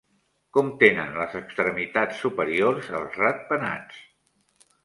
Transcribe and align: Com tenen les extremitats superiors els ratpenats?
Com 0.55 0.71
tenen 0.83 1.11
les 1.17 1.35
extremitats 1.41 2.23
superiors 2.25 2.91
els 3.01 3.21
ratpenats? 3.23 4.01